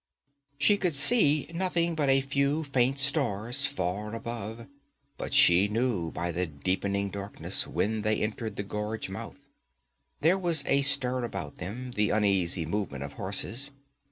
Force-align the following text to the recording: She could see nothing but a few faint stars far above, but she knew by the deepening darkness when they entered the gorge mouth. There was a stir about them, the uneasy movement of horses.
She 0.57 0.77
could 0.77 0.95
see 0.95 1.47
nothing 1.53 1.93
but 1.93 2.09
a 2.09 2.21
few 2.21 2.63
faint 2.63 2.97
stars 2.97 3.67
far 3.67 4.15
above, 4.15 4.65
but 5.15 5.31
she 5.31 5.67
knew 5.67 6.09
by 6.09 6.31
the 6.31 6.47
deepening 6.47 7.11
darkness 7.11 7.67
when 7.67 8.01
they 8.01 8.19
entered 8.19 8.55
the 8.55 8.63
gorge 8.63 9.09
mouth. 9.11 9.37
There 10.21 10.39
was 10.39 10.65
a 10.65 10.81
stir 10.81 11.23
about 11.23 11.57
them, 11.57 11.91
the 11.91 12.09
uneasy 12.09 12.65
movement 12.65 13.03
of 13.03 13.13
horses. 13.13 13.69